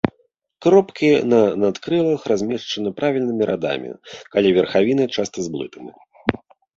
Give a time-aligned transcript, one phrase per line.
[0.65, 3.91] Кропкі на надкрылах размешчаны правільнымі радамі,
[4.37, 5.91] каля верхавіны часта зблытаны.